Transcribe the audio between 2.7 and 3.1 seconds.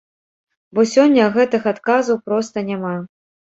няма.